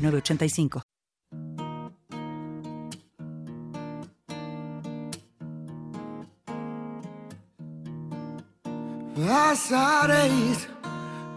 985. 0.00 0.82
Pasaréis, 9.26 10.68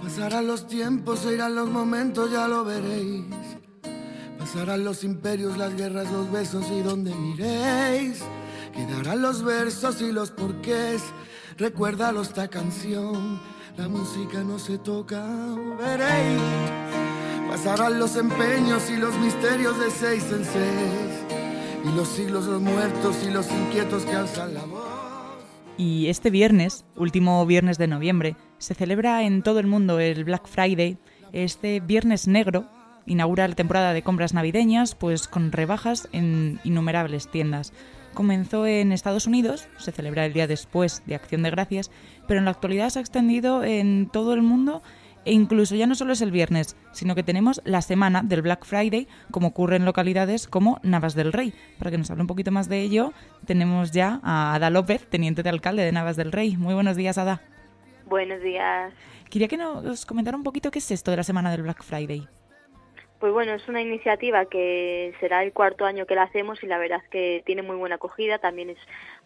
pasarán 0.01 0.47
los 0.47 0.67
tiempos, 0.67 1.19
se 1.19 1.33
irán 1.33 1.55
los 1.55 1.69
momentos, 1.69 2.31
ya 2.31 2.47
lo 2.47 2.63
veréis. 2.63 3.25
Pasarán 4.37 4.83
los 4.83 5.03
imperios, 5.03 5.57
las 5.57 5.75
guerras, 5.75 6.11
los 6.11 6.31
besos 6.31 6.65
y 6.71 6.81
donde 6.81 7.13
miréis. 7.13 8.21
Quedarán 8.73 9.21
los 9.21 9.43
versos 9.43 10.01
y 10.01 10.11
los 10.11 10.31
porqués. 10.31 11.03
Recuérdalo 11.57 12.21
esta 12.21 12.47
canción, 12.47 13.39
la 13.77 13.87
música 13.87 14.43
no 14.43 14.59
se 14.59 14.77
toca, 14.77 15.23
veréis. 15.77 17.12
Pasarán 17.53 17.99
los 17.99 18.15
empeños 18.15 18.89
y 18.89 18.97
los 18.97 19.15
misterios 19.19 19.79
de 19.79 19.91
seis 19.91 20.25
en 20.31 20.43
seis, 20.43 21.25
y 21.85 21.95
los 21.95 22.07
siglos 22.07 22.47
los 22.47 22.59
muertos 22.59 23.23
y 23.27 23.29
los 23.29 23.47
inquietos 23.51 24.05
que 24.05 24.15
alzan 24.15 24.55
la 24.55 24.65
voz. 24.65 24.81
Y 25.77 26.07
este 26.07 26.31
viernes, 26.31 26.83
último 26.95 27.45
viernes 27.45 27.77
de 27.77 27.85
noviembre, 27.85 28.35
se 28.57 28.73
celebra 28.73 29.21
en 29.21 29.43
todo 29.43 29.59
el 29.59 29.67
mundo 29.67 29.99
el 29.99 30.23
Black 30.23 30.47
Friday. 30.47 30.97
Este 31.31 31.79
viernes 31.79 32.27
negro 32.27 32.65
inaugura 33.05 33.47
la 33.47 33.53
temporada 33.53 33.93
de 33.93 34.01
compras 34.01 34.33
navideñas, 34.33 34.95
pues 34.95 35.27
con 35.27 35.51
rebajas 35.51 36.09
en 36.11 36.59
innumerables 36.63 37.29
tiendas. 37.29 37.71
Comenzó 38.15 38.65
en 38.65 38.91
Estados 38.91 39.27
Unidos, 39.27 39.67
se 39.77 39.91
celebra 39.91 40.25
el 40.25 40.33
día 40.33 40.47
después 40.47 41.03
de 41.05 41.13
Acción 41.13 41.43
de 41.43 41.51
Gracias, 41.51 41.91
pero 42.27 42.39
en 42.39 42.45
la 42.45 42.51
actualidad 42.51 42.89
se 42.89 42.97
ha 42.97 43.03
extendido 43.03 43.63
en 43.63 44.09
todo 44.11 44.33
el 44.33 44.41
mundo 44.41 44.81
e 45.25 45.31
incluso 45.31 45.75
ya 45.75 45.87
no 45.87 45.95
solo 45.95 46.13
es 46.13 46.21
el 46.21 46.31
viernes, 46.31 46.75
sino 46.91 47.15
que 47.15 47.23
tenemos 47.23 47.61
la 47.65 47.81
semana 47.81 48.21
del 48.23 48.41
Black 48.41 48.65
Friday, 48.65 49.07
como 49.31 49.47
ocurre 49.49 49.77
en 49.77 49.85
localidades 49.85 50.47
como 50.47 50.79
Navas 50.83 51.15
del 51.15 51.33
Rey. 51.33 51.53
Para 51.79 51.91
que 51.91 51.97
nos 51.97 52.11
hable 52.11 52.21
un 52.21 52.27
poquito 52.27 52.51
más 52.51 52.69
de 52.69 52.81
ello, 52.81 53.13
tenemos 53.45 53.91
ya 53.91 54.19
a 54.23 54.55
Ada 54.55 54.69
López, 54.69 55.07
teniente 55.07 55.43
de 55.43 55.49
alcalde 55.49 55.83
de 55.83 55.91
Navas 55.91 56.15
del 56.15 56.31
Rey. 56.31 56.57
Muy 56.57 56.73
buenos 56.73 56.95
días, 56.95 57.17
Ada. 57.17 57.41
Buenos 58.05 58.41
días. 58.41 58.93
Quería 59.29 59.47
que 59.47 59.57
nos 59.57 60.05
comentara 60.05 60.37
un 60.37 60.43
poquito 60.43 60.69
qué 60.71 60.79
es 60.79 60.91
esto 60.91 61.11
de 61.11 61.17
la 61.17 61.23
semana 61.23 61.51
del 61.51 61.63
Black 61.63 61.83
Friday. 61.83 62.27
Pues 63.19 63.31
bueno, 63.31 63.53
es 63.53 63.65
una 63.69 63.81
iniciativa 63.81 64.43
que 64.47 65.13
será 65.21 65.43
el 65.43 65.53
cuarto 65.53 65.85
año 65.85 66.05
que 66.05 66.13
la 66.13 66.23
hacemos 66.23 66.61
y 66.61 66.67
la 66.67 66.77
verdad 66.77 66.99
es 67.01 67.09
que 67.09 67.41
tiene 67.45 67.61
muy 67.61 67.77
buena 67.77 67.95
acogida. 67.95 68.37
También 68.37 68.69
es 68.69 68.77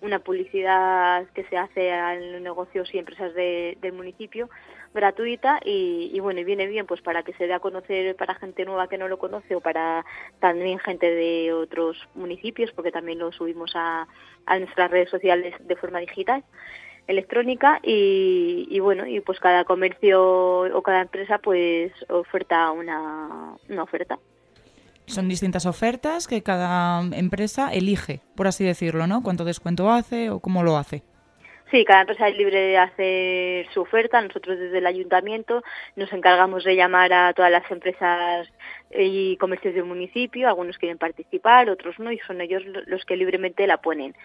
una 0.01 0.19
publicidad 0.19 1.25
que 1.33 1.43
se 1.45 1.57
hace 1.57 1.91
a 1.91 2.13
los 2.13 2.39
negocios 2.39 2.93
y 2.93 2.99
empresas 2.99 3.33
del 3.33 3.93
municipio 3.93 4.51
gratuita 4.97 5.61
y, 5.63 6.19
bueno, 6.19 6.41
y 6.41 6.43
viene 6.43 6.67
bien 6.67 6.85
pues 6.85 7.01
para 7.01 7.23
que 7.23 7.33
se 7.33 7.47
dé 7.47 7.53
a 7.53 7.59
conocer 7.61 8.15
para 8.17 8.35
gente 8.35 8.65
nueva 8.65 8.89
que 8.89 8.97
no 8.97 9.07
lo 9.07 9.17
conoce 9.17 9.55
o 9.55 9.61
para 9.61 10.05
también 10.39 10.79
gente 10.79 11.09
de 11.09 11.53
otros 11.53 11.97
municipios 12.15 12.71
porque 12.73 12.91
también 12.91 13.19
lo 13.19 13.31
subimos 13.31 13.71
a, 13.75 14.07
a 14.45 14.59
nuestras 14.59 14.91
redes 14.91 15.09
sociales 15.09 15.55
de 15.59 15.75
forma 15.77 15.99
digital 15.99 16.43
electrónica 17.07 17.79
y, 17.83 18.79
bueno 18.81 19.07
y 19.07 19.21
pues 19.21 19.39
cada 19.39 19.63
comercio 19.63 20.19
o 20.75 20.81
cada 20.81 21.01
empresa 21.01 21.37
pues 21.37 21.93
oferta 22.09 22.71
una, 22.71 23.55
una 23.69 23.83
oferta. 23.83 24.19
Son 25.05 25.29
distintas 25.29 25.65
ofertas 25.65 26.27
que 26.27 26.43
cada 26.43 27.01
empresa 27.15 27.71
elige 27.71 28.19
por 28.35 28.47
así 28.47 28.65
decirlo 28.65 29.07
no 29.07 29.23
cuánto 29.23 29.45
descuento 29.45 29.89
hace 29.89 30.29
o 30.29 30.41
cómo 30.41 30.63
lo 30.63 30.75
hace 30.75 31.03
Sí, 31.69 31.83
cada 31.83 32.01
empresa 32.01 32.29
es 32.29 32.37
libre 32.37 32.59
de 32.59 32.77
hacer 32.77 33.67
su 33.73 33.81
oferta. 33.81 34.21
Nosotros 34.21 34.57
desde 34.57 34.77
el 34.77 34.85
ayuntamiento 34.85 35.63
nos 35.97 36.11
encargamos 36.13 36.63
de 36.63 36.75
llamar 36.77 37.11
a 37.11 37.33
todas 37.33 37.51
las 37.51 37.69
empresas 37.69 38.47
y 38.91 39.35
comercios 39.37 39.73
del 39.73 39.83
municipio. 39.83 40.47
Algunos 40.47 40.77
quieren 40.77 40.97
participar, 40.97 41.69
otros 41.69 41.99
no, 41.99 42.11
y 42.11 42.19
son 42.19 42.39
ellos 42.39 42.63
los 42.85 43.03
que 43.03 43.17
libremente 43.17 43.67
la 43.67 43.77
ponen. 43.77 44.15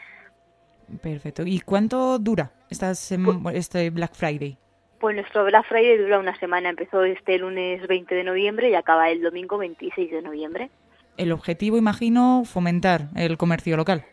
Perfecto. 1.03 1.43
¿Y 1.45 1.61
cuánto 1.61 2.19
dura 2.19 2.53
este 2.71 3.91
Black 3.91 4.15
Friday? 4.15 4.57
Pues 5.01 5.17
nuestro 5.17 5.45
Black 5.45 5.67
Friday 5.67 5.99
dura 5.99 6.21
una 6.21 6.39
semana. 6.39 6.69
Empezó 6.69 7.03
este 7.03 7.39
lunes 7.39 7.85
20 7.89 8.15
de 8.15 8.23
noviembre 8.23 8.71
y 8.71 8.75
acaba 8.75 9.11
el 9.11 9.21
domingo 9.21 9.59
26 9.59 10.13
de 10.13 10.23
noviembre. 10.23 10.71
El 11.17 11.33
objetivo, 11.33 11.77
imagino, 11.77 12.45
fomentar 12.45 13.09
el 13.17 13.37
comercio 13.37 13.77
local. 13.77 14.05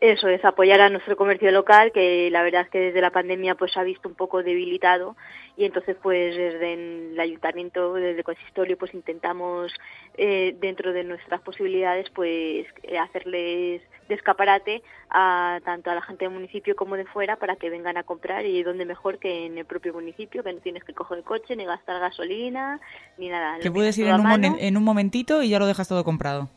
Eso 0.00 0.28
es, 0.28 0.44
apoyar 0.44 0.80
a 0.80 0.90
nuestro 0.90 1.16
comercio 1.16 1.50
local, 1.52 1.92
que 1.92 2.28
la 2.30 2.42
verdad 2.42 2.62
es 2.62 2.68
que 2.68 2.80
desde 2.80 3.00
la 3.00 3.10
pandemia 3.10 3.54
pues 3.54 3.72
se 3.72 3.78
ha 3.78 3.84
visto 3.84 4.08
un 4.08 4.16
poco 4.16 4.42
debilitado 4.42 5.16
y 5.56 5.64
entonces 5.64 5.96
pues 6.02 6.36
desde 6.36 6.72
el 6.74 7.18
ayuntamiento, 7.18 7.94
desde 7.94 8.18
el 8.18 8.24
consistorio 8.24 8.76
pues 8.76 8.92
intentamos 8.92 9.72
eh, 10.16 10.56
dentro 10.60 10.92
de 10.92 11.04
nuestras 11.04 11.40
posibilidades 11.42 12.10
pues 12.10 12.66
eh, 12.82 12.98
hacerles 12.98 13.82
de 14.08 14.14
escaparate 14.14 14.82
a 15.10 15.60
tanto 15.64 15.90
a 15.90 15.94
la 15.94 16.02
gente 16.02 16.24
del 16.24 16.34
municipio 16.34 16.74
como 16.74 16.96
de 16.96 17.06
fuera 17.06 17.36
para 17.36 17.54
que 17.54 17.70
vengan 17.70 17.96
a 17.96 18.02
comprar 18.02 18.44
y 18.44 18.64
donde 18.64 18.84
mejor 18.84 19.20
que 19.20 19.46
en 19.46 19.58
el 19.58 19.64
propio 19.64 19.94
municipio, 19.94 20.42
que 20.42 20.52
no 20.52 20.58
tienes 20.58 20.82
que 20.82 20.92
coger 20.92 21.18
el 21.18 21.24
coche 21.24 21.54
ni 21.54 21.64
gastar 21.64 22.00
gasolina 22.00 22.80
ni 23.16 23.28
nada. 23.28 23.60
Que 23.60 23.70
puedes 23.70 23.96
ir 23.96 24.08
en 24.08 24.20
un, 24.20 24.44
en 24.58 24.76
un 24.76 24.82
momentito 24.84 25.42
y 25.42 25.50
ya 25.50 25.60
lo 25.60 25.66
dejas 25.66 25.86
todo 25.86 26.02
comprado. 26.02 26.50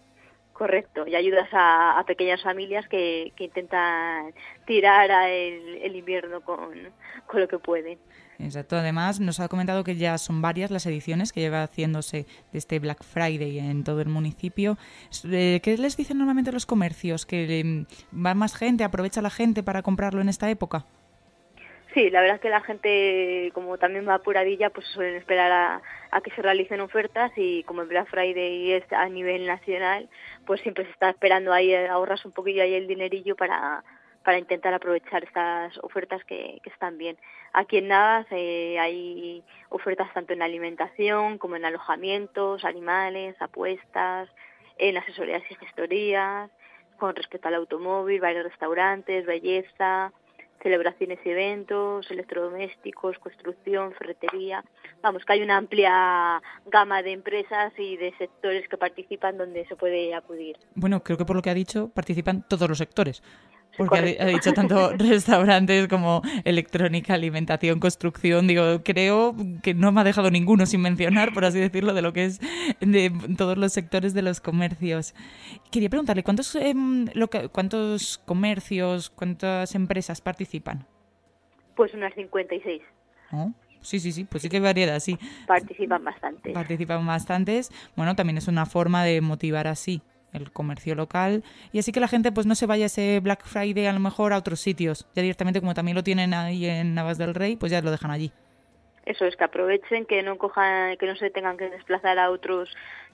Correcto, 0.58 1.06
y 1.06 1.14
ayudas 1.14 1.48
a, 1.52 2.04
pequeñas 2.08 2.42
familias 2.42 2.88
que, 2.88 3.32
intentan 3.38 4.34
tirar 4.66 5.12
a 5.12 5.30
el, 5.30 5.96
invierno 5.96 6.42
con, 6.42 6.72
lo 7.32 7.48
que 7.48 7.60
pueden. 7.60 8.00
Exacto, 8.40 8.76
además 8.76 9.20
nos 9.20 9.40
ha 9.40 9.50
comentado 9.50 9.84
que 9.84 9.98
ya 9.98 10.18
son 10.18 10.42
varias 10.42 10.72
las 10.72 10.88
ediciones 10.88 11.32
que 11.32 11.42
lleva 11.42 11.62
haciéndose 11.62 12.26
de 12.52 12.58
este 12.58 12.80
Black 12.80 13.04
Friday 13.04 13.60
en 13.60 13.84
todo 13.84 14.02
el 14.02 14.10
municipio. 14.10 14.80
Eh, 15.26 15.60
¿Qué 15.62 15.78
les 15.78 15.96
dicen 15.96 16.18
normalmente 16.18 16.52
los 16.52 16.66
comercios? 16.66 17.28
¿Que 17.28 17.64
mm, 17.64 18.26
va 18.26 18.34
más 18.34 18.56
gente, 18.56 18.84
aprovecha 18.84 19.22
la 19.22 19.30
gente 19.30 19.62
para 19.62 19.84
comprarlo 19.84 20.22
en 20.22 20.30
esta 20.30 20.50
época? 20.50 20.88
Sí, 21.98 22.12
la 22.12 22.22
verdad 22.22 22.36
es 22.36 22.42
que 22.44 22.50
la 22.52 22.62
gente, 22.62 23.50
como 23.56 23.80
también 23.80 24.08
va 24.08 24.14
apuradilla, 24.14 24.70
pues 24.70 24.86
suelen 24.86 25.16
esperar 25.16 25.82
a, 26.12 26.22
que 26.22 26.30
se 26.30 26.44
realicen 26.44 26.80
ofertas 26.80 27.32
y 27.36 27.64
como 27.64 27.82
el 27.82 27.88
Black 27.88 28.08
Friday 28.08 28.74
es 28.74 28.84
a 28.94 29.10
nivel 29.10 29.48
nacional, 29.48 30.08
pues 30.46 30.62
siempre 30.62 30.86
se 30.86 30.92
está 30.92 31.10
esperando 31.10 31.52
ahí, 31.52 31.74
eh, 31.74 31.88
ahorras 31.88 32.24
un 32.24 32.34
poquillo 32.34 32.62
ahí 32.62 32.76
el 32.76 32.86
dinerillo 32.86 33.36
para, 33.36 33.84
para 34.24 34.38
intentar 34.38 34.76
aprovechar 34.76 35.24
estas 35.24 35.76
ofertas 35.80 36.24
que, 36.26 36.62
están 36.66 37.00
bien. 37.00 37.18
Aquí 37.52 37.78
en 37.78 37.88
Navas 37.88 38.28
eh, 38.30 38.78
hay 38.78 39.44
ofertas 39.70 40.14
tanto 40.14 40.34
en 40.34 40.44
alimentación 40.44 41.40
como 41.40 41.56
en 41.56 41.66
alojamientos, 41.66 42.64
animales, 42.64 43.36
apuestas, 43.42 44.30
en 44.78 44.98
asesorías 44.98 45.42
y 45.50 45.56
gestorías, 45.56 46.52
con 47.00 47.16
respecto 47.16 47.48
al 47.48 47.56
automóvil, 47.56 48.22
varios 48.22 48.44
restaurantes, 48.44 49.26
belleza, 49.26 50.14
celebraciones 50.68 51.18
y 51.24 51.30
eventos, 51.30 52.12
electrodomésticos, 52.12 53.18
construcción, 53.20 53.94
ferretería. 53.94 54.66
Vamos, 55.02 55.24
que 55.24 55.32
hay 55.32 55.42
una 55.42 55.56
amplia 55.56 56.42
gama 56.66 57.02
de 57.04 57.14
empresas 57.14 57.72
y 57.78 57.96
de 57.96 58.14
sectores 58.18 58.68
que 58.68 58.76
participan 58.76 59.38
donde 59.38 59.66
se 59.68 59.78
puede 59.78 60.14
acudir. 60.14 60.58
Bueno, 60.76 61.02
creo 61.02 61.18
que 61.18 61.24
por 61.24 61.38
lo 61.38 61.42
que 61.42 61.50
ha 61.50 61.54
dicho 61.54 61.90
participan 61.94 62.46
todos 62.50 62.68
los 62.68 62.80
sectores. 62.80 63.24
Porque 63.78 64.18
ha, 64.20 64.26
dicho 64.26 64.54
tanto 64.54 64.92
restaurantes 64.98 65.88
como 65.88 66.22
electrónica, 66.44 67.14
alimentación, 67.14 67.80
construcción. 67.80 68.48
Digo, 68.48 68.82
creo 68.84 69.36
que 69.62 69.74
no 69.74 69.92
me 69.92 70.02
ha 70.02 70.04
dejado 70.04 70.32
ninguno 70.32 70.66
sin 70.66 70.82
mencionar, 70.82 71.34
por 71.34 71.46
así 71.46 71.60
decirlo, 71.60 71.94
de 71.94 72.02
lo 72.02 72.12
que 72.12 72.26
es 72.26 72.40
de 72.80 73.12
todos 73.38 73.58
los 73.58 73.74
sectores 73.74 74.14
de 74.14 74.24
los 74.24 74.42
comercios. 74.42 75.14
Quería 75.72 75.90
preguntarle, 75.90 76.24
¿cuántos, 76.24 76.56
em, 76.56 77.06
cuántos 77.52 78.18
comercios, 78.18 79.10
cuántas 79.12 79.76
empresas 79.76 80.22
participan? 80.22 80.86
Pues 81.76 81.94
unas 81.94 82.14
56. 82.16 82.82
Sí, 83.82 84.00
sí, 84.00 84.12
sí, 84.12 84.24
pues 84.26 84.42
sí 84.42 84.50
que 84.50 84.58
hay 84.58 84.64
variedad, 84.64 85.00
sí. 85.00 85.18
Participan 85.46 86.04
bastantes. 86.04 86.54
Participan 86.54 87.06
bastantes. 87.06 87.72
Bueno, 87.96 88.16
también 88.16 88.38
es 88.38 88.48
una 88.48 88.66
forma 88.66 89.04
de 89.04 89.22
motivar 89.22 89.68
así 89.68 90.02
el 90.34 90.52
comercio 90.52 90.96
local 90.96 91.44
y 91.72 91.80
así 91.80 91.92
que 91.92 92.00
la 92.00 92.08
gente 92.08 92.32
pues 92.32 92.46
no 92.46 92.56
se 92.56 92.66
vaya 92.66 92.88
ese 92.88 93.20
Black 93.20 93.46
Friday 93.46 93.86
a 93.86 93.94
lo 93.94 94.00
mejor 94.00 94.34
a 94.34 94.38
otros 94.38 94.60
sitios, 94.60 95.08
ya 95.16 95.22
directamente 95.22 95.60
como 95.60 95.74
también 95.74 95.96
lo 95.96 96.04
tienen 96.04 96.34
ahí 96.34 96.66
en 96.66 96.94
Navas 96.94 97.18
del 97.18 97.36
Rey, 97.36 97.56
pues 97.56 97.72
ya 97.72 97.82
lo 97.82 97.92
dejan 97.92 98.12
allí. 98.12 98.32
eso 99.06 99.26
es 99.26 99.36
que 99.36 99.44
aprovechen, 99.46 100.06
que 100.06 100.22
no 100.24 100.38
cojan, 100.38 100.98
que 100.98 101.06
no 101.06 101.16
se 101.16 101.30
tengan 101.30 101.58
que 101.58 101.70
desplazar 101.70 102.20
a 102.20 102.30
otros 102.30 102.70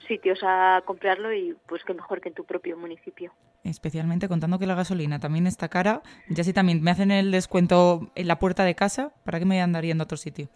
sitios 0.08 0.40
a 0.44 0.82
comprarlo 0.86 1.34
y 1.34 1.56
pues 1.68 1.84
que 1.84 1.94
mejor 1.94 2.20
que 2.20 2.30
en 2.30 2.36
tu 2.36 2.44
propio 2.44 2.78
municipio. 2.78 3.32
Especialmente 3.64 4.28
contando 4.28 4.60
que 4.60 4.68
la 4.68 4.76
gasolina 4.76 5.20
también 5.20 5.48
está 5.48 5.70
cara, 5.70 6.02
ya 6.28 6.44
si 6.44 6.52
también 6.52 6.82
me 6.82 6.92
hacen 6.92 7.12
el 7.12 7.32
descuento 7.32 8.12
en 8.16 8.28
la 8.28 8.40
puerta 8.40 8.66
de 8.66 8.76
casa, 8.76 9.14
¿para 9.24 9.40
qué 9.40 9.46
me 9.46 9.62
andaría 9.62 9.94
en 9.94 10.02
otro 10.02 10.18
sitio? 10.18 10.50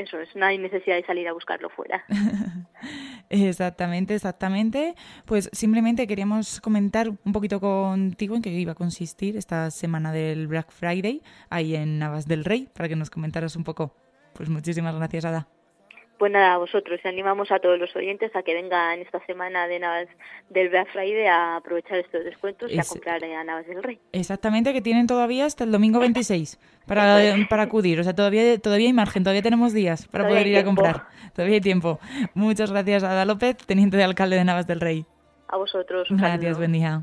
Eso 0.00 0.18
es, 0.18 0.34
no 0.34 0.46
hay 0.46 0.56
necesidad 0.56 0.96
de 0.96 1.04
salir 1.04 1.28
a 1.28 1.34
buscarlo 1.34 1.68
fuera. 1.68 2.02
exactamente, 3.28 4.14
exactamente. 4.14 4.94
Pues 5.26 5.50
simplemente 5.52 6.06
queríamos 6.06 6.58
comentar 6.62 7.10
un 7.10 7.32
poquito 7.34 7.60
contigo 7.60 8.34
en 8.34 8.40
qué 8.40 8.48
iba 8.48 8.72
a 8.72 8.74
consistir 8.74 9.36
esta 9.36 9.70
semana 9.70 10.10
del 10.10 10.48
Black 10.48 10.70
Friday 10.70 11.20
ahí 11.50 11.76
en 11.76 11.98
Navas 11.98 12.26
del 12.26 12.46
Rey, 12.46 12.70
para 12.74 12.88
que 12.88 12.96
nos 12.96 13.10
comentaras 13.10 13.56
un 13.56 13.64
poco. 13.64 13.94
Pues 14.32 14.48
muchísimas 14.48 14.96
gracias, 14.96 15.26
Ada. 15.26 15.59
Pues 16.20 16.30
nada, 16.30 16.52
a 16.52 16.58
vosotros. 16.58 17.00
Animamos 17.04 17.50
a 17.50 17.60
todos 17.60 17.78
los 17.78 17.96
oyentes 17.96 18.30
a 18.36 18.42
que 18.42 18.52
vengan 18.52 18.98
esta 18.98 19.24
semana 19.24 19.66
de 19.66 19.78
Navas 19.78 20.06
del 20.50 20.68
Black 20.68 20.92
Friday 20.92 21.26
a 21.26 21.56
aprovechar 21.56 21.96
estos 21.96 22.22
descuentos 22.24 22.70
y 22.70 22.78
a 22.78 22.84
comprar 22.84 23.24
a 23.24 23.42
Navas 23.42 23.66
del 23.66 23.82
Rey. 23.82 23.98
Exactamente, 24.12 24.74
que 24.74 24.82
tienen 24.82 25.06
todavía 25.06 25.46
hasta 25.46 25.64
el 25.64 25.72
domingo 25.72 25.98
26 25.98 26.60
para, 26.86 27.16
para 27.48 27.62
acudir. 27.62 27.98
O 28.00 28.04
sea, 28.04 28.14
todavía, 28.14 28.58
todavía 28.58 28.88
hay 28.88 28.92
margen, 28.92 29.22
todavía 29.24 29.40
tenemos 29.40 29.72
días 29.72 30.08
para 30.08 30.28
poder 30.28 30.46
ir 30.46 30.58
a 30.58 30.64
comprar. 30.64 31.06
Todavía 31.32 31.54
hay 31.54 31.62
tiempo. 31.62 31.98
Muchas 32.34 32.70
gracias, 32.70 33.02
Ada 33.02 33.24
López, 33.24 33.56
teniente 33.56 33.96
de 33.96 34.04
alcalde 34.04 34.36
de 34.36 34.44
Navas 34.44 34.66
del 34.66 34.80
Rey. 34.80 35.06
A 35.48 35.56
vosotros. 35.56 36.06
Gracias, 36.10 36.58
buen 36.58 36.72
día. 36.72 37.02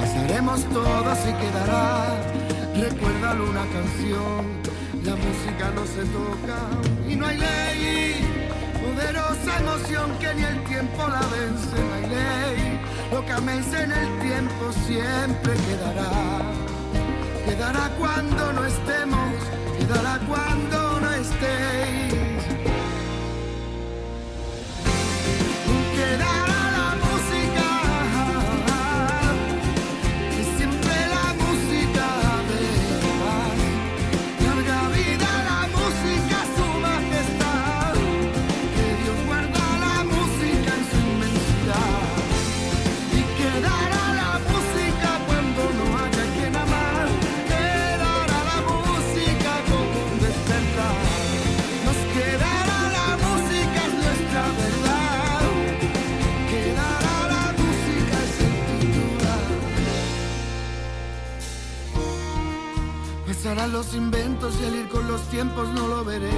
Pasaremos 0.00 0.64
todas 0.68 1.28
y 1.30 1.32
quedará, 1.32 2.53
recuérdalo 2.74 3.50
una 3.50 3.64
canción, 3.66 4.46
la 5.04 5.16
música 5.16 5.70
no 5.74 5.84
se 5.86 6.04
toca 6.12 6.58
y 7.08 7.16
no 7.16 7.26
hay 7.26 7.38
ley, 7.38 8.16
poderosa 8.82 9.60
emoción 9.60 10.10
que 10.18 10.34
ni 10.34 10.42
el 10.42 10.64
tiempo 10.64 11.06
la 11.08 11.20
vence, 11.20 11.76
no 11.86 11.94
hay 11.94 12.06
ley, 12.10 12.80
lo 13.12 13.24
que 13.24 13.32
ames 13.32 13.66
en 13.72 13.92
el 13.92 14.18
tiempo 14.20 14.72
siempre 14.86 15.52
quedará, 15.66 16.10
quedará 17.46 17.88
cuando 17.98 18.52
no 18.52 18.64
estemos, 18.64 19.34
quedará 19.78 20.18
cuando 20.26 20.73
no 65.52 65.88
lo 65.88 66.04
veréis. 66.04 66.32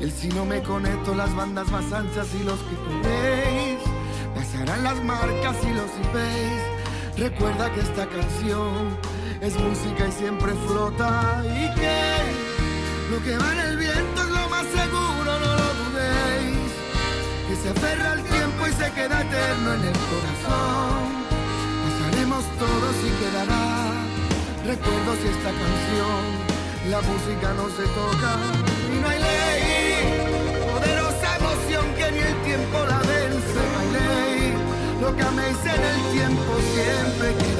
el 0.00 0.10
si 0.10 0.28
no 0.28 0.44
me 0.44 0.62
conecto, 0.62 1.14
las 1.14 1.34
bandas 1.34 1.70
más 1.70 1.92
anchas 1.92 2.28
y 2.34 2.44
los 2.44 2.58
que 2.60 2.76
queréis. 2.86 3.78
Pasarán 4.34 4.84
las 4.84 5.02
marcas 5.04 5.56
y 5.62 5.72
los 5.72 5.90
IPs. 6.04 7.18
Recuerda 7.18 7.72
que 7.72 7.80
esta 7.80 8.06
canción 8.06 8.96
es 9.40 9.58
música 9.58 10.08
y 10.08 10.12
siempre 10.12 10.52
flota. 10.66 11.42
Y 11.44 11.74
que 11.74 11.98
lo 13.10 13.22
que 13.22 13.36
va 13.36 13.52
en 13.52 13.60
el 13.60 13.76
viento 13.76 14.22
es 14.22 14.28
lo 14.28 14.48
más 14.48 14.66
seguro, 14.66 15.24
no 15.24 15.50
lo 15.58 15.68
dudéis. 15.80 16.72
Que 17.48 17.56
se 17.56 17.68
aferra 17.70 18.12
al 18.12 18.22
tiempo 18.22 18.66
y 18.68 18.72
se 18.72 18.92
queda 18.92 19.20
eterno 19.20 19.74
en 19.74 19.84
el 19.84 19.98
corazón. 20.10 20.99
La 26.90 27.00
música 27.02 27.54
no 27.54 27.68
se 27.68 27.84
toca 27.94 28.32
y 28.92 29.00
no 29.00 29.08
hay 29.08 29.18
ley. 29.20 30.50
Poderosa 30.60 31.36
emoción 31.36 31.86
que 31.94 32.10
ni 32.10 32.18
el 32.18 32.34
tiempo 32.42 32.78
la 32.84 32.98
vence, 32.98 33.60
no 33.70 33.78
hay 33.78 33.90
ley. 33.92 34.54
Lo 35.00 35.14
que 35.14 35.22
améis 35.22 35.56
en 35.66 35.84
el 35.92 36.12
tiempo 36.12 36.52
siempre. 36.74 37.59